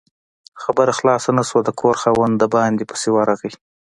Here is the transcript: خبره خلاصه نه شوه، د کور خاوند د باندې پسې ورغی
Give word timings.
خبره 0.61 0.91
خلاصه 0.99 1.29
نه 1.37 1.43
شوه، 1.49 1.61
د 1.65 1.69
کور 1.79 1.95
خاوند 2.01 2.33
د 2.37 2.43
باندې 2.55 2.83
پسې 2.89 3.09
ورغی 3.13 3.51